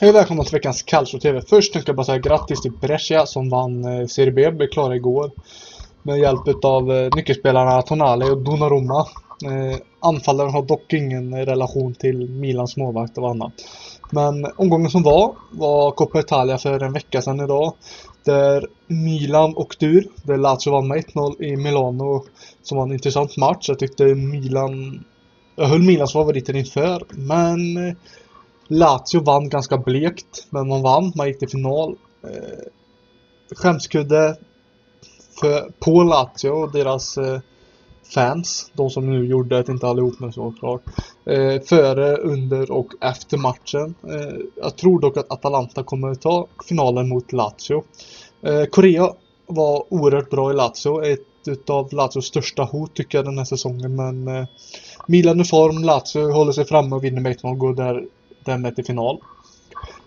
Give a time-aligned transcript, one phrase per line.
[0.00, 1.40] Hej och välkomna till veckans Calcio TV.
[1.48, 4.96] Först tänkte jag bara säga grattis till Brescia som vann eh, Serie B, blev klara
[4.96, 5.30] igår.
[6.02, 9.06] Med hjälp av eh, nyckelspelarna Tonali och Donnarumma.
[9.44, 13.52] Eh, anfallaren har dock ingen relation till Milans målvakt och annat.
[14.10, 17.74] Men omgången som var, var Coppa Italia för en vecka sedan idag.
[18.24, 20.06] Där Milan åkte ur.
[20.22, 22.24] Där Lazio vann med 1-0 i Milano.
[22.62, 23.68] Som var en intressant match.
[23.68, 25.04] Jag tyckte Milan...
[25.56, 27.02] Jag höll Milans favoriter inför.
[27.10, 27.94] Men eh,
[28.70, 31.12] Lazio vann ganska blekt, men man vann.
[31.16, 31.96] Man gick till final.
[32.24, 32.64] Eh,
[33.56, 34.36] skämskudde
[35.40, 37.40] för, på Lazio och deras eh,
[38.14, 38.70] fans.
[38.72, 40.82] De som nu gjorde det, inte allihop men såklart.
[41.24, 43.94] Eh, före, under och efter matchen.
[44.08, 47.84] Eh, jag tror dock att Atalanta kommer att ta finalen mot Lazio.
[48.42, 49.12] Eh, Korea
[49.46, 51.12] var oerhört bra i Lazio.
[51.12, 53.96] Ett utav Lazios största hot tycker jag den här säsongen.
[53.96, 54.46] Men eh,
[55.08, 58.04] Milan i form, Lazio håller sig framme och vinner med 1-0 går där
[58.44, 59.18] därmed till final.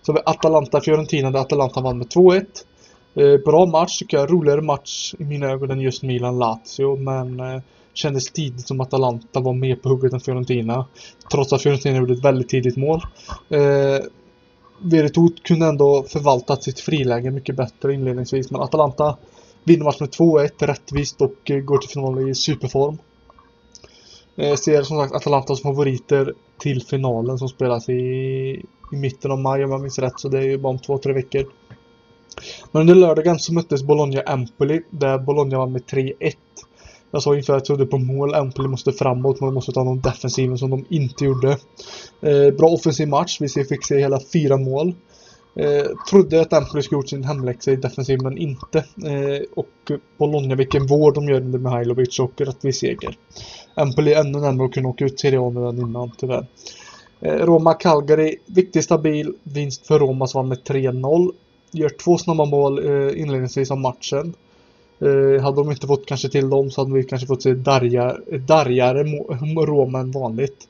[0.02, 2.44] Så har vi Atalanta-Fiorentina där Atalanta vann med 2-1.
[3.14, 4.32] Eh, bra match tycker jag.
[4.32, 6.96] Roligare match i mina ögon än just Milan-Lazio.
[6.96, 7.62] Men eh,
[7.94, 10.86] kändes tidigt som Atalanta var mer på hugget än Fiorentina.
[11.32, 13.00] Trots att Fiorentina gjorde ett väldigt tidigt mål.
[13.48, 14.04] Eh,
[14.78, 18.50] Veretout kunde ändå förvaltat sitt friläge mycket bättre inledningsvis.
[18.50, 19.16] Men Atalanta
[19.64, 22.98] vinner matchen med 2-1 rättvist och eh, går till final i superform.
[24.36, 27.92] Eh, jag ser som sagt Atalantas favoriter till finalen som spelas i,
[28.92, 30.20] i mitten av maj om jag minns rätt.
[30.20, 31.44] Så det är ju bara om två, tre veckor.
[32.72, 36.34] Men under lördagen så möttes Bologna-Empoli där Bologna vann med 3-1.
[37.10, 38.34] Jag sa inför att jag trodde på mål.
[38.34, 39.40] Empoli måste framåt.
[39.40, 41.58] Men de måste ta någon defensiven som de inte gjorde.
[42.20, 43.40] Eh, bra offensiv match.
[43.40, 44.94] Vi fick se hela fyra mål.
[45.56, 48.78] Eh, trodde att Empoli skulle gjort sin hemläxa i defensiv men inte.
[48.78, 53.18] Eh, och Bologna, vilken vård de gör under Mihailovic och rättvis seger.
[53.74, 56.46] Empoli ännu närmare att kunna åka ut Serie A nu än innan tyvärr.
[57.20, 61.32] Eh, Roma-Calgary, viktig stabil vinst för Roma som vann med 3-0.
[61.70, 64.34] Gör två snabba mål eh, inledningsvis av matchen.
[65.00, 68.38] Eh, hade de inte fått kanske till dem så hade vi kanske fått se darjar,
[68.38, 69.02] darjare
[69.66, 70.68] Roma än vanligt.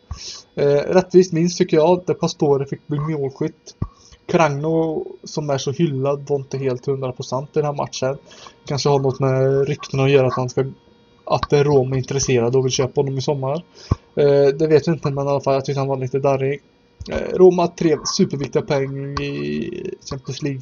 [0.54, 3.74] Eh, rättvist minst tycker jag, där Pastore fick bli målskytt.
[4.26, 8.18] Kragno som är så hyllad var inte helt 100% i den här matchen.
[8.66, 10.64] Kanske har något med ryktena att göra att han ska
[11.26, 13.62] att Rom är intresserad och vill köpa honom i sommar.
[14.14, 16.62] Eh, det vet jag inte men i alla fall jag tyckte han var lite darrig.
[17.10, 19.70] Eh, Roma tre superviktiga poäng i
[20.10, 20.60] Champions League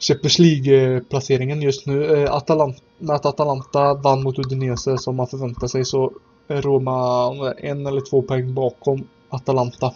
[0.00, 2.04] Champions League-placeringen just nu.
[2.04, 6.12] Eh, Atalanta, med att Atalanta vann mot Udinese som man förväntar sig så
[6.48, 9.94] är Roma en eller två poäng bakom Atalanta.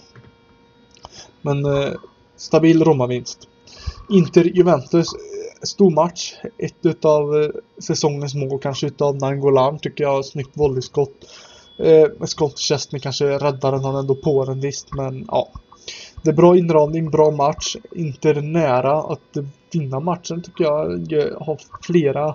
[1.42, 1.92] Men eh,
[2.44, 3.48] stabil Roma-vinst.
[4.08, 6.34] Inter-Juventus, eh, stor match.
[6.58, 10.24] Ett utav eh, säsongens mål kanske utav Nangolan tycker jag.
[10.24, 11.14] Snyggt volleyskott.
[11.78, 15.48] Eh, Scott Chesney kanske räddar den, han ändå på den visst men ja.
[16.22, 17.76] Det är bra inramning, bra match.
[17.92, 19.36] Inter nära att
[19.72, 21.06] vinna matchen tycker jag.
[21.08, 22.34] jag har flera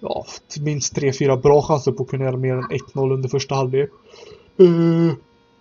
[0.00, 0.24] ja,
[0.60, 3.90] minst 3-4 bra chanser på att kunna göra mer än 1-0 under första halvlek.
[4.60, 5.12] Uh,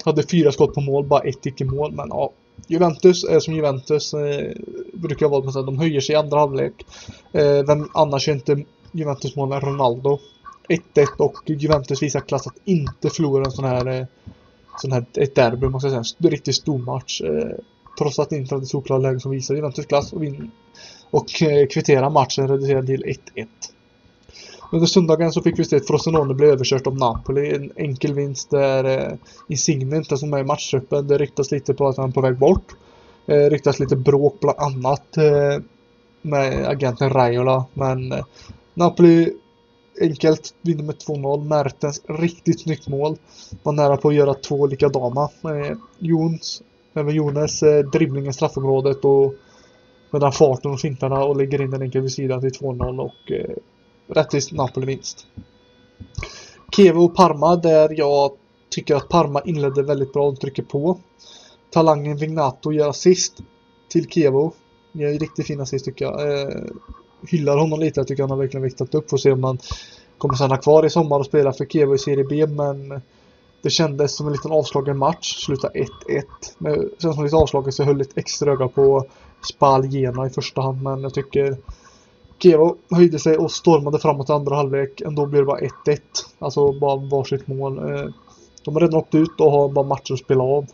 [0.05, 1.91] hade fyra skott på mål, bara ett gick i mål.
[1.91, 2.31] Men ja,
[2.67, 4.13] Juventus är som Juventus.
[4.13, 4.51] Eh,
[4.93, 6.85] brukar vara att de höjer sig i andra halvlek.
[7.31, 10.19] Eh, vem annars är inte Juventus mål än Ronaldo.
[10.69, 14.05] 1-1 och Juventus visar klass att inte förlora en sån här, eh,
[14.81, 16.17] sån här ett derby måste jag säga.
[16.23, 17.21] En riktigt stor match.
[17.21, 17.55] Eh,
[17.99, 20.51] trots att det inte hade solklara lägen som visar Juventus klass och, vin
[21.09, 23.03] och eh, kvitterar matchen reducerad till
[23.35, 23.47] 1-1.
[24.71, 27.55] Under söndagen så fick vi se att Frosinone blev överkört av Napoli.
[27.55, 29.13] En enkel vinst där eh,
[29.47, 31.07] Insigne inte som är i matchtruppen.
[31.07, 32.75] Det ryktas lite på att han är på väg bort.
[33.27, 35.63] Eh, ryktas lite bråk bland annat eh,
[36.21, 37.65] med agenten Raiola.
[37.73, 38.25] Men eh,
[38.73, 39.33] Napoli
[40.01, 41.47] enkelt vinner med 2-0.
[41.47, 43.17] Mertens riktigt snyggt mål.
[43.63, 45.29] Var nära på att göra två likadana.
[45.43, 46.61] Eh, Jons,
[46.93, 49.33] även Jones eh, dribbling i straffområdet och
[50.11, 53.31] med den farten och fintarna och lägger in den enkelt vid sidan till 2-0 och
[53.31, 53.55] eh,
[54.09, 55.27] rättvis Napoli-vinst.
[56.75, 58.31] Kevo och Parma där jag
[58.69, 60.99] tycker att Parma inledde väldigt bra och trycker på.
[61.71, 63.37] Talangen Vignato gör assist
[63.89, 64.53] till Kevo.
[64.91, 66.41] Gör riktigt fin assist tycker jag.
[66.41, 66.55] Eh,
[67.27, 67.99] hyllar honom lite.
[67.99, 69.09] Jag tycker han har verkligen viktat upp.
[69.09, 69.59] Får se om han
[70.17, 72.47] kommer stanna kvar i sommar och spela för Kevo i Serie B.
[72.47, 73.01] Men
[73.61, 75.45] det kändes som en liten avslagen match.
[75.45, 75.85] Sluta 1-1.
[76.57, 79.05] Men sen som lite avslaget så höll ett extra öga på
[79.53, 80.83] Spal Gena i första hand.
[80.83, 81.57] Men jag tycker
[82.39, 85.01] Kevo höjde sig och stormade framåt i andra halvlek.
[85.01, 85.99] Ändå blev det bara 1-1.
[86.39, 87.77] Alltså bara varsitt mål.
[87.77, 88.09] Eh,
[88.63, 90.65] de har redan åkt ut och har bara matcher att spela av.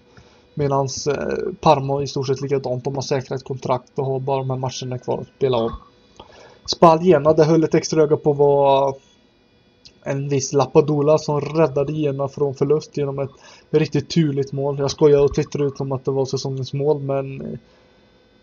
[0.53, 2.83] Medan eh, Parma i stort sett likadant.
[2.83, 5.71] De har säkrat kontrakt och har bara de här matcherna kvar att spela av.
[6.65, 8.95] Spaljena, det höll ett extra öga på var
[10.03, 13.31] en viss Lapadula som räddade Jena från förlust genom ett
[13.69, 14.79] riktigt turligt mål.
[14.79, 17.59] Jag skojar och twittrade ut om att det var säsongens mål men eh,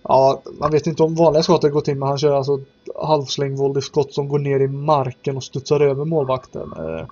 [0.02, 2.60] Ja, man vet inte om vanliga skottet går till men han kör alltså
[3.02, 6.72] halvslängvåldigt skott som går ner i marken och studsar över målvakten.
[6.78, 7.06] Eh,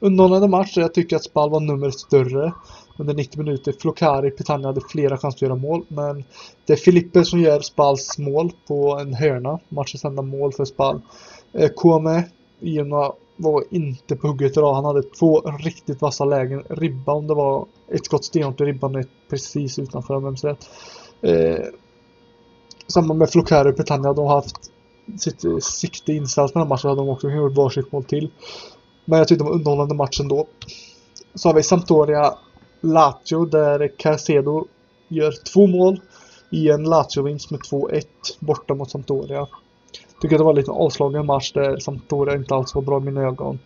[0.00, 0.76] underhållande match.
[0.76, 2.52] Jag tycker att Spal var numret större
[2.98, 3.74] under 90 minuter.
[3.80, 6.24] Flokari Petagna hade flera chanser att göra mål men
[6.66, 9.58] det är Filippe som gör Spals mål på en hörna.
[9.68, 11.00] Matchens enda mål för Spal.
[11.52, 12.24] Eh, Kome
[12.60, 14.74] Iona var inte på hugget idag.
[14.74, 16.62] Han hade två riktigt vassa lägen.
[16.68, 20.68] Ribban, det var ett skott stenhårt i ribban precis utanför om jag rätt.
[21.20, 21.66] Eh,
[22.92, 24.12] samma med Flocare och Petagna.
[24.12, 24.56] De har haft
[25.18, 26.88] sitt eh, sikte inställt på den matchen.
[26.88, 28.30] Hade de också gjort varsitt mål till.
[29.04, 30.46] Men jag tyckte det var underhållande matchen då.
[31.34, 32.34] Så har vi Sampdoria
[32.80, 34.66] Lazio där Caicedo
[35.08, 36.00] gör två mål
[36.50, 38.04] i en Lazio-vinst med 2-1
[38.38, 39.46] borta mot Sampdoria.
[40.20, 43.22] Tycker det var en lite avslagen match där Sampdoria inte alls var bra i mina
[43.22, 43.58] ögon.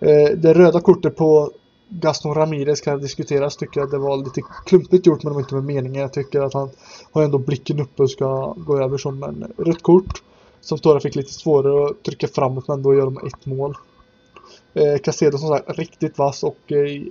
[0.00, 1.50] Eh, det röda kortet på
[1.90, 3.56] Gaston Ramirez kan diskuteras.
[3.56, 6.02] Tycker jag det var lite klumpigt gjort men det var inte med meningen.
[6.02, 6.70] Jag tycker att han
[7.12, 10.22] har ändå blicken uppe och ska gå över som en rött kort.
[10.60, 13.76] Sampdoria fick lite svårare att trycka framåt men ändå gör de ett mål.
[14.74, 17.02] Eh, Casedo som sagt riktigt vass och eh,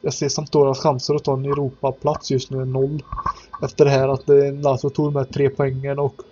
[0.00, 3.02] jag ser Sampdoras chanser att ta en Europaplats just nu är noll.
[3.62, 6.22] Efter det här att eh, Lazio tog här tre poängen och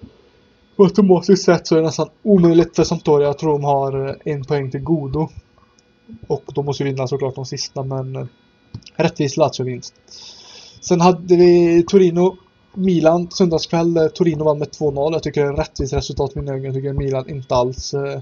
[0.77, 3.27] på automatiskt sätt så är det nästan omöjligt för Sampdoria.
[3.27, 5.29] Jag tror de har eh, en poäng till godo.
[6.27, 8.27] Och de måste vinna såklart de sista men eh,
[8.97, 9.95] rättvis Lazio-vinst.
[10.81, 12.37] Sen hade vi Torino
[12.75, 13.97] Milan söndagskväll.
[13.97, 15.13] Eh, Torino vann med 2-0.
[15.13, 16.65] Jag tycker det är ett rättvist resultat i mina ögon.
[16.65, 18.21] Jag tycker Milan inte alls eh,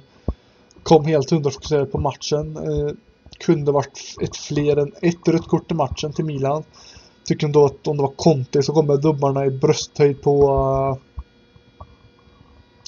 [0.83, 2.57] kom helt hundrafokuserade på matchen.
[2.57, 2.95] Eh,
[3.39, 6.65] kunde varit ett fler än ett rött kort i matchen till Milan.
[7.25, 11.16] Tycker ändå att om det var Conte så kommer dubbarna i brösthöjd på uh,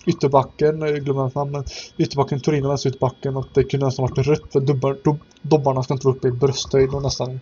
[0.06, 4.96] ytterbacken, jag glömmer namnet, ytterbacken Torino, vänsterytterbacken och det kunde nästan varit rött för dubbar,
[5.04, 7.40] dub, dobbarna ska inte vara uppe i brösthöjd och nästan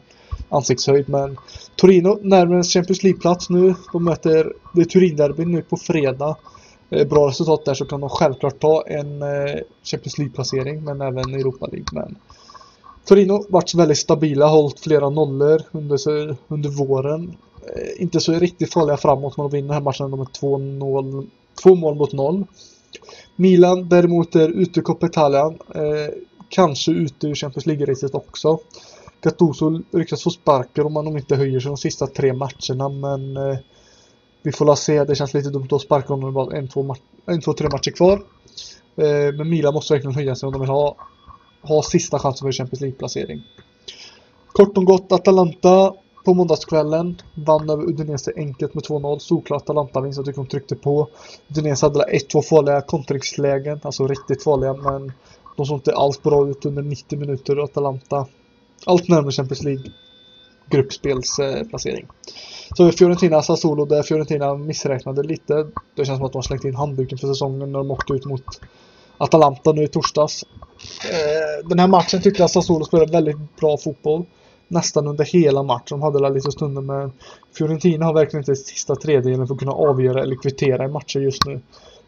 [0.49, 1.37] ansiktshöjd men
[1.77, 3.75] Torino närmare Champions League-plats nu.
[3.93, 6.37] De möter det är Turin-derby nu på fredag.
[6.91, 11.35] Eh, bra resultat där så kan de självklart ta en eh, Champions League-placering men även
[11.35, 11.89] Europa League.
[11.93, 12.17] Men
[13.05, 17.37] Torino varit väldigt stabila, hållit flera nollor under, under våren.
[17.63, 21.27] Eh, inte så riktigt farliga framåt men de vinner den här matchen med 2-0
[21.63, 22.47] Två mål mot noll.
[23.37, 25.55] Milan däremot är ute i Coppa Italia.
[25.75, 26.15] Eh,
[26.49, 28.59] kanske ute ur Champions League-racet också.
[29.23, 33.59] Gattuso ryktas få sparken om han inte höjer sig de sista tre matcherna men eh,
[34.43, 35.05] vi får la se.
[35.05, 38.23] Det känns lite dumt att sparka honom bara en, två, en, två, tre matcher kvar.
[38.97, 40.97] Eh, men Milan måste verkligen höja sig om de vill ha,
[41.63, 43.43] ha sista chansen för Champions League-placering.
[44.53, 45.95] Kort och gott Atalanta
[46.27, 47.17] på måndagskvällen.
[47.35, 49.19] Vann över Udinese enkelt med 2-0.
[49.19, 50.17] Solklar Atalanta-vinst.
[50.17, 51.09] Jag tycker de tryckte på.
[51.49, 53.81] Udinese hade ett, två farliga kontringslägen.
[53.83, 55.13] Alltså riktigt farliga men
[55.57, 57.65] de såg inte alls bra ut under 90 minuter.
[57.65, 58.27] Atalanta
[58.87, 59.85] allt närmare Champions League
[60.71, 62.07] gruppspelsplacering.
[62.77, 65.67] Så Fiorentina Sassuolo där Fiorentina missräknade lite.
[65.97, 68.25] Det känns som att de har slängt in handduken för säsongen när de åkte ut
[68.25, 68.61] mot
[69.19, 70.45] Atalanta nu i torsdags.
[71.11, 74.25] Eh, den här matchen tyckte jag Sassuolo spelade väldigt bra fotboll
[74.69, 75.85] nästan under hela matchen.
[75.89, 77.13] De hade lite liksom stunder men
[77.59, 81.47] Fiorentina har verkligen inte sista tredjedelen för att kunna avgöra eller kvittera i matcher just
[81.47, 81.53] nu.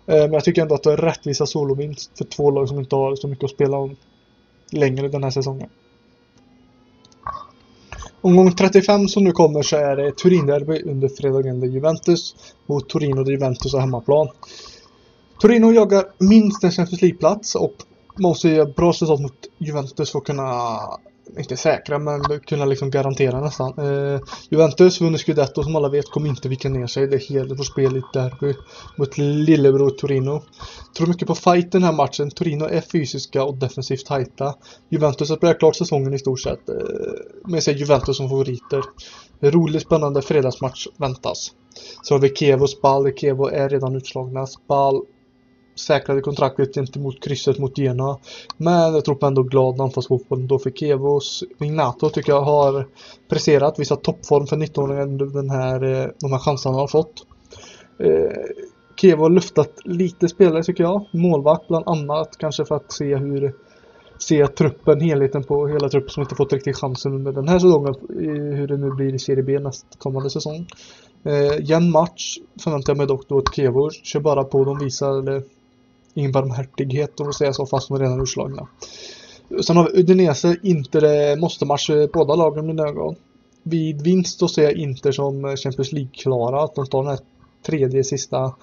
[0.07, 2.97] Eh, men jag tycker ändå att det är rättvisa solovinst för två lag som inte
[2.97, 3.97] har så mycket att spela om
[4.73, 5.69] längre den här säsongen.
[8.21, 12.35] Omgång 35 som nu kommer så är det Turin-derby under fredagen där Juventus
[12.67, 14.29] mot Torino där Juventus har hemmaplan.
[15.41, 17.75] Torino jagar minst en Champions League-plats och
[18.17, 20.79] måste göra bra resultat mot Juventus för att kunna
[21.39, 23.73] inte säkra men kunna liksom garantera nästan.
[23.79, 24.21] Eh,
[24.51, 27.07] Juventus vunnit Scudetto som alla vet kommer inte vika ner sig.
[27.07, 28.55] Det är helt på spel i derby
[28.97, 30.43] mot lillebror Torino.
[30.97, 32.31] Tror mycket på fight den här matchen.
[32.31, 34.55] Torino är fysiska och defensivt tajta.
[34.89, 36.69] Juventus har spelat klart säsongen i stort sett.
[36.69, 36.75] Eh,
[37.45, 38.83] men jag ser Juventus som favoriter.
[39.41, 41.53] Rolig spännande fredagsmatch väntas.
[42.03, 43.13] Så har vi Kevo och Spal.
[43.17, 44.47] Kevo är redan utslagna.
[44.47, 45.03] Spal
[45.79, 48.19] säkrade kontraktet gentemot krysset mot Gena.
[48.57, 52.87] Men jag tror på ändå glad anfallsfotboll då för Kevos Ignato tycker jag har
[53.29, 57.27] presterat, visat toppform för 19-åringen den här, eh, de här chanserna han har fått.
[57.99, 58.67] Eh,
[59.01, 61.07] Kevo har luftat lite spelare tycker jag.
[61.13, 63.55] Målvakt bland annat, kanske för att se hur
[64.19, 67.95] se truppen, helheten på hela truppen som inte fått riktigt chansen under den här säsongen.
[68.57, 70.67] Hur det nu blir i Serie B nästkommande säsong.
[71.25, 74.65] Eh, jämn match förväntar jag mig dock då att Kevo kör bara på.
[74.65, 75.43] De visar, eller
[76.19, 78.69] ingen barmhärtighet om vi säger så fast de är redan utslagna.
[79.63, 83.15] Sen har vi Udinese, inte det eh, måste match eh, båda lagen mina ögon.
[83.63, 87.19] Vid vinst då ser jag Inter som eh, Champions League-klara, att de tar den här
[87.67, 88.55] tredje sista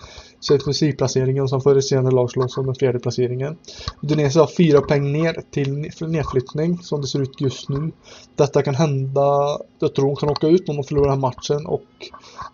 [0.50, 3.57] Champions League-placeringen som för resterande lag slåss om den fjärde placeringen.
[4.01, 7.91] Udinese har fyra poäng ner till nedflyttning som det ser ut just nu.
[8.35, 11.65] Detta kan hända, jag tror de kan åka ut om de förlorar den här matchen
[11.65, 11.85] och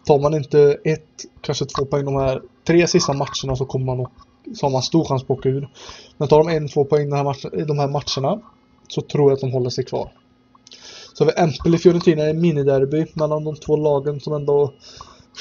[0.06, 4.06] tar man inte ett, kanske två poäng de här tre sista matcherna så kommer man
[4.06, 4.12] att
[4.56, 5.70] så har man stor chans på att åka ur.
[6.18, 8.42] Men tar de en, två poäng den här matchen, i de här matcherna
[8.88, 10.12] så tror jag att de håller sig kvar.
[11.14, 14.74] Så har vi Empoli-Fiorentina i miniderby mellan de två lagen som ändå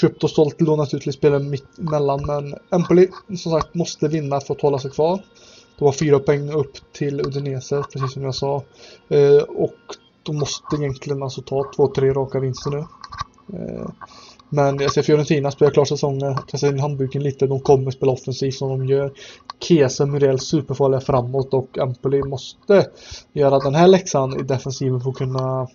[0.00, 2.26] köpt och sålt lånat ut lite mitt emellan.
[2.26, 5.22] Men Empoli som sagt måste vinna för att hålla sig kvar.
[5.78, 8.62] De har fyra poäng upp till Udinese, precis som jag sa.
[9.08, 9.78] Eh, och
[10.22, 12.78] de måste egentligen alltså ta två, tre raka vinster nu.
[13.58, 13.88] Eh,
[14.50, 18.54] men jag ser Fiorentina spela klart säsongen, kasta in handduken lite, de kommer spela offensivt
[18.54, 19.12] som de gör.
[19.60, 22.86] Kesa, Muriel superfarliga framåt och Empoli måste
[23.32, 25.68] göra den här läxan i defensiven för att kunna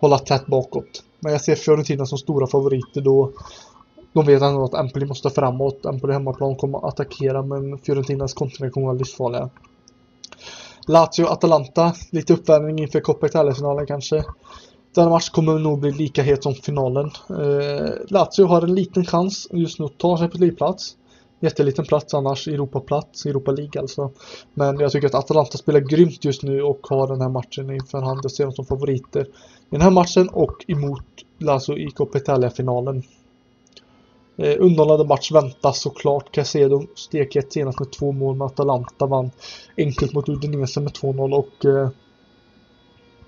[0.00, 1.02] hålla tätt bakåt.
[1.20, 3.32] Men jag ser Fiorentina som stora favoriter då.
[4.12, 5.86] De vet ändå att Empoli måste framåt.
[5.86, 9.50] Empoli hemmaplan kommer att attackera men Fiorentinas kontringar kommer att vara livsfarliga.
[10.86, 14.24] Lazio-Atalanta, lite uppvärmning inför Coppa Italia-finalen kanske.
[14.96, 17.10] Denna match kommer nog bli lika het som finalen.
[17.30, 20.96] Eh, Lazio har en liten chans just nu att ta sig på livplats.
[21.40, 24.10] Jätteliten plats annars, Europaplats, Europa League alltså.
[24.54, 28.02] Men jag tycker att Atalanta spelar grymt just nu och har den här matchen inför
[28.02, 28.20] hand.
[28.22, 29.26] Jag ser dem som favoriter i
[29.70, 31.04] den här matchen och emot
[31.38, 33.02] Lazio i Coppa Italia-finalen.
[34.36, 36.32] Eh, underhållande match väntas såklart.
[36.32, 39.06] Casedo stekhet senast med två mål med Atalanta.
[39.06, 39.30] Vann
[39.76, 41.88] enkelt mot Udinese med 2-0 och eh,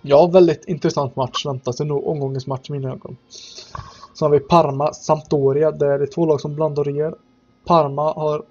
[0.03, 2.07] Ja, väldigt intressant match väntas det nog.
[2.07, 3.17] Omgångens match i mina ögon.
[4.19, 5.71] Sen har vi Parma, Sampdoria.
[5.71, 7.15] Där är det två lag som blandar och ger.
[7.65, 8.43] Parma har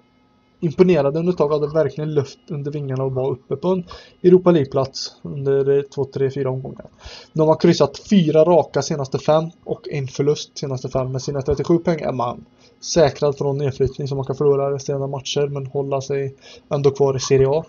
[0.60, 1.52] imponerade under ett tag.
[1.52, 3.84] Hade verkligen luft under vingarna och var uppe på en
[4.22, 6.86] Europa League-plats under eh, två, tre, fyra omgångar.
[7.32, 11.12] De har kryssat fyra raka senaste fem och en förlust senaste fem.
[11.12, 12.44] Med sina 37 poäng är man
[12.80, 16.34] säkrad från nedflyttning så man kan förlora resterande matcher men hålla sig
[16.70, 17.64] ändå kvar i Serie A.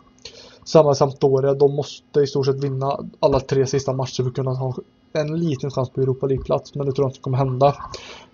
[0.70, 4.54] Samma Sampdoria, de måste i stort sett vinna alla tre sista matcher för att kunna
[4.54, 4.76] ha
[5.14, 7.76] en liten chans på Europa League-plats, men det tror jag inte kommer hända.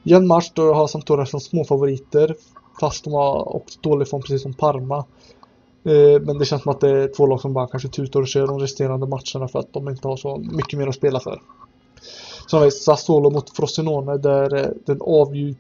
[0.04, 2.36] I en match då har Sampdoria som småfavoriter,
[2.80, 4.98] fast de har också dålig form precis som Parma.
[5.84, 8.27] Eh, men det känns som att det är två lag som bara kanske tutar och
[8.27, 11.42] kör de resterande matcherna för att de inte har så mycket mer att spela för.
[12.48, 15.56] Som är Sassuolo mot Frosinone där eh, den avgör,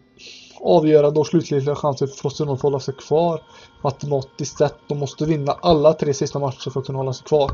[0.61, 3.41] avgörande och slutliga chansen för Frosinone att hålla sig kvar
[3.85, 4.75] matematiskt sett.
[4.87, 7.51] De måste vinna alla tre sista matcher för att kunna hålla sig kvar.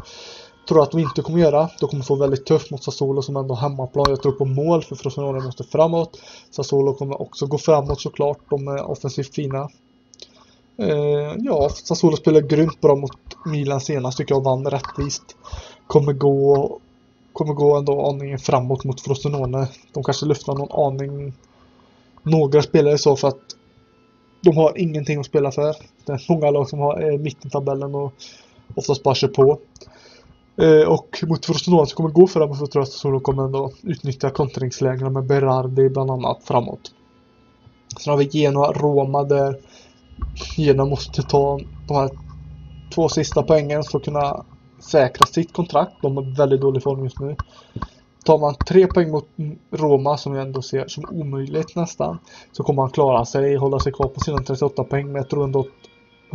[0.68, 1.70] Tror att de inte kommer göra.
[1.80, 4.06] De kommer få väldigt tufft mot Sassuolo som ändå hemmaplan.
[4.10, 6.22] Jag tror på mål för Frosinone måste framåt.
[6.52, 8.40] Sassuolo kommer också gå framåt såklart.
[8.50, 9.70] De är offensivt fina.
[10.78, 13.12] Eh, ja, Sassuolo spelade grymt bra mot
[13.46, 15.36] Milan senast tycker jag vann rättvist.
[15.88, 16.80] Kommer gå
[17.34, 19.68] kommer gå ändå aningen framåt mot Frosinone.
[19.94, 21.34] De kanske lyfter någon aning
[22.24, 23.56] några spelare så för att
[24.42, 25.76] de har ingenting att spela för.
[26.06, 28.14] Det är många lag som har eh, tabellen och
[28.76, 29.60] oftast bara kör på.
[30.58, 33.72] Eh, och mot Frosinone som kommer gå framåt så tror jag att Solo kommer ändå
[33.82, 36.92] utnyttja kontringslägena med Berardi bland annat framåt.
[38.00, 39.58] Sen har vi Genoa, Roma där
[40.56, 42.10] Genoa måste ta de här
[42.96, 44.46] två sista poängen för att kunna
[44.82, 45.92] säkra sitt kontrakt.
[46.02, 47.36] De har väldigt dålig form just nu.
[48.26, 49.28] Tar man tre poäng mot
[49.72, 52.20] Roma som jag ändå ser som omöjligt nästan
[52.52, 55.44] så kommer han klara sig, hålla sig kvar på sina 38 poäng men jag tror
[55.44, 55.68] ändå att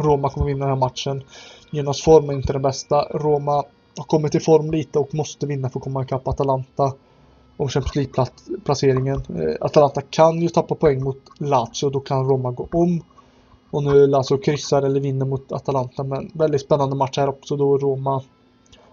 [0.04, 1.22] Roma kommer vinna den här matchen.
[1.70, 3.02] Genos form är inte den bästa.
[3.02, 3.52] Roma
[3.96, 6.92] har kommit i form lite och måste vinna för att komma ikapp Atalanta
[7.56, 9.22] om Champions League-placeringen.
[9.28, 13.02] Eh, Atalanta kan ju tappa poäng mot Lazio, då kan Roma gå om.
[13.70, 17.78] Och nu Lazio kryssar eller vinner mot Atalanta, men väldigt spännande match här också då
[17.78, 18.22] Roma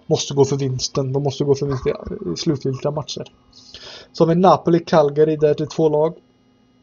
[0.06, 1.14] måste gå för vinsten.
[1.14, 3.24] De måste gå för vinst i eh, slutgiltiga matcher.
[4.14, 6.14] Så har vi Napoli-Calgary där det är två lag.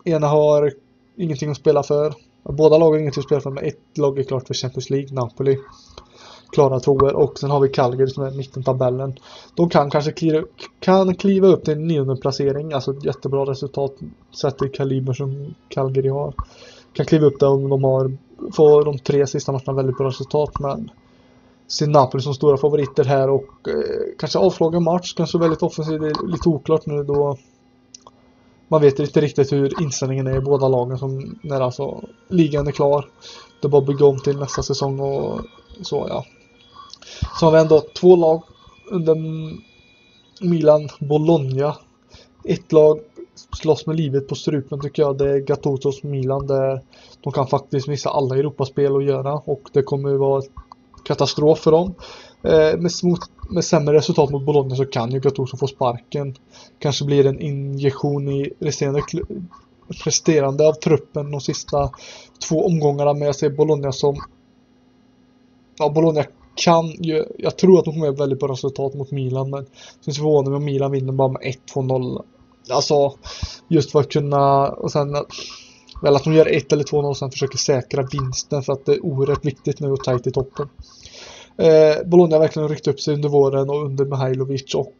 [0.05, 0.73] Ena har
[1.17, 2.15] ingenting att spela för.
[2.43, 5.15] Båda lagen har ingenting att spela för men ett lag är klart för Champions League,
[5.15, 5.59] Napoli.
[6.53, 9.19] Klara tvåor och sen har vi Calgary som är mittentabellen.
[9.55, 10.43] De kan kanske kliva,
[10.81, 13.95] kan kliva upp till en nionde placering, alltså ett jättebra resultat
[14.41, 16.35] sett till kaliber som Calgary har.
[16.93, 18.17] Kan kliva upp där om de har,
[18.53, 20.91] får de tre sista matcherna väldigt bra resultat men
[21.69, 26.07] ser Napoli som stora favoriter här och eh, kanske avslagen match, kanske väldigt offensiv, det
[26.07, 27.37] är lite oklart nu då
[28.71, 32.73] man vet inte riktigt hur inställningen är i båda lagen som när alltså ligan är
[32.73, 33.09] klar.
[33.61, 35.41] Det är bara att bygga om till nästa säsong och
[35.83, 36.25] så ja.
[37.39, 38.43] Så har vi ändå två lag
[38.91, 39.17] under
[40.41, 41.77] Milan Bologna.
[42.45, 43.01] Ett lag
[43.57, 45.19] slåss med livet på strupen tycker jag.
[45.19, 46.81] Det är Gattusos Milan där
[47.21, 50.43] de kan faktiskt missa alla Europaspel att göra och det kommer ju vara
[51.05, 51.95] katastrof för dem.
[52.43, 53.21] Eh, med, smot,
[53.51, 56.35] med sämre resultat mot Bologna så kan ju Gattuso få sparken.
[56.79, 59.03] Kanske blir en injektion i resterande,
[60.05, 61.91] resterande av truppen de sista
[62.49, 64.17] två omgångarna men jag ser Bologna som
[65.79, 69.51] Ja, Bologna kan ju, jag tror att de kommer göra väldigt bra resultat mot Milan
[69.51, 69.67] men
[70.05, 71.43] det är förvånad om Milan vinner bara med
[71.75, 72.23] 1-2-0.
[72.69, 73.15] Alltså
[73.69, 75.17] just för att kunna och sen
[76.03, 78.93] väl att de gör 1 eller 2-0 och sen försöker säkra vinsten för att det
[78.93, 80.69] är oerhört viktigt nu och tajt i toppen.
[81.57, 84.95] Eh, Bologna har verkligen ryckt upp sig under våren och under Mihailovic och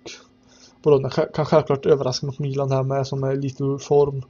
[0.83, 4.23] Bologna kan självklart överraska mot Milan här med som är lite ur form.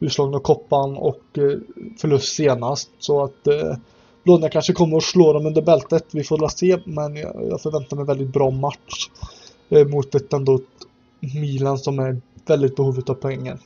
[0.00, 1.58] Utslagna koppan och eh,
[1.98, 3.76] förlust senast så att eh,
[4.24, 6.06] Bologna kanske kommer att slå dem under bältet.
[6.12, 9.10] Vi får la se men jag, jag förväntar mig väldigt bra match
[9.68, 10.60] eh, mot ett ändå
[11.20, 13.58] Milan som är väldigt behovet av poängen.